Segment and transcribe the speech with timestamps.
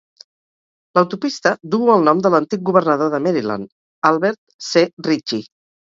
[0.97, 3.71] L'autopista duu el nom de l'antic governador de Maryland,
[4.11, 4.85] Albert C.
[5.11, 5.45] Ritchie.